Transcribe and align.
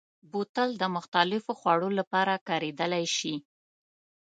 بوتل 0.31 0.69
د 0.77 0.83
مختلفو 0.95 1.51
خوړو 1.59 1.89
لپاره 1.99 2.33
کارېدلی 2.47 3.05
شي. 3.17 3.35